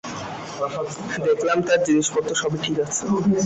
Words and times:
দেখলাম 1.27 1.57
তার 1.67 1.79
জিনিসপত্র 1.87 2.31
সবই 2.41 2.59
ঠিক 2.65 2.77
আছে। 2.85 3.01